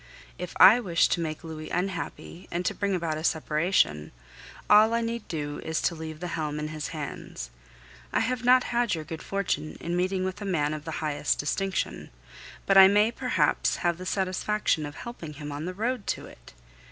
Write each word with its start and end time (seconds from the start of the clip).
If 0.39 0.55
I 0.59 0.79
wished 0.79 1.11
to 1.11 1.19
make 1.21 1.43
Louis 1.43 1.69
unhappy 1.69 2.47
and 2.49 2.65
to 2.65 2.73
bring 2.73 2.95
about 2.95 3.19
a 3.19 3.23
separation, 3.23 4.11
all 4.67 4.95
I 4.95 5.01
need 5.01 5.27
do 5.27 5.59
is 5.63 5.79
to 5.83 5.93
leave 5.93 6.21
the 6.21 6.29
helm 6.29 6.57
in 6.57 6.69
his 6.69 6.87
hands. 6.87 7.51
I 8.11 8.21
have 8.21 8.43
not 8.43 8.63
had 8.63 8.95
your 8.95 9.03
good 9.03 9.21
fortune 9.21 9.77
in 9.79 9.95
meeting 9.95 10.23
with 10.25 10.41
a 10.41 10.43
man 10.43 10.73
of 10.73 10.85
the 10.85 10.91
highest 11.05 11.37
distinction, 11.37 12.09
but 12.65 12.79
I 12.79 12.87
may 12.87 13.11
perhaps 13.11 13.75
have 13.85 13.99
the 13.99 14.07
satisfaction 14.07 14.87
of 14.87 14.95
helping 14.95 15.33
him 15.33 15.51
on 15.51 15.65
the 15.65 15.73
road 15.75 16.07
to 16.17 16.25
it. 16.25 16.53